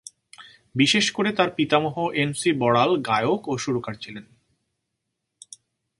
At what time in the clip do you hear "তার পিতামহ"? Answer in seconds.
1.31-1.95